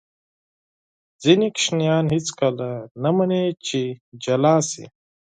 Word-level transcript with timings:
ځینې 1.23 1.47
ماشومان 1.55 2.05
هېڅکله 2.15 2.69
نه 3.03 3.11
مني 3.17 3.43
چې 3.65 3.81
جدا 4.23 4.55
شي. 4.69 4.85